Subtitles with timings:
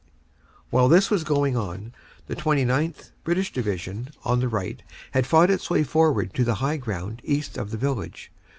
[0.71, 1.93] While this was going on,
[2.25, 3.11] the 49th.
[3.23, 4.81] British Division on the right
[5.11, 8.31] had fought its way forward to the high ground east of the village.